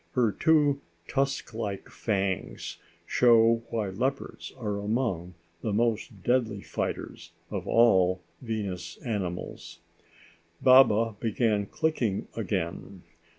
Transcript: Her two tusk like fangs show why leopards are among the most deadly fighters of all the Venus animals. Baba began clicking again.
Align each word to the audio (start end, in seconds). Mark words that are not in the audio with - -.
Her 0.13 0.31
two 0.31 0.81
tusk 1.07 1.53
like 1.53 1.87
fangs 1.87 2.79
show 3.05 3.61
why 3.69 3.89
leopards 3.89 4.51
are 4.57 4.79
among 4.79 5.35
the 5.61 5.71
most 5.73 6.23
deadly 6.23 6.61
fighters 6.61 7.33
of 7.51 7.67
all 7.67 8.23
the 8.41 8.47
Venus 8.47 8.97
animals. 9.05 9.77
Baba 10.59 11.15
began 11.19 11.67
clicking 11.67 12.27
again. 12.35 13.03